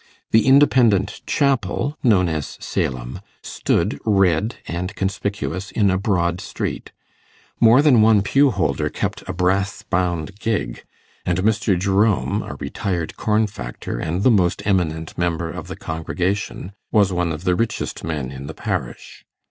[0.31, 6.91] The Independent chapel, known as Salem, stood red and conspicuous in a broad street;
[7.59, 10.85] more than one pew holder kept a brass bound gig;
[11.23, 11.77] and Mr.
[11.77, 17.31] Jerome, a retired corn factor, and the most eminent member of the congregation, was one
[17.31, 19.23] of the richest men in the parish.